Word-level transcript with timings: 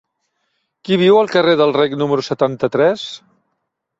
Qui 0.87 0.97
viu 1.01 1.17
al 1.19 1.29
carrer 1.35 1.53
del 1.59 1.75
Rec 1.77 1.95
número 2.03 2.25
setanta-tres? 2.31 3.07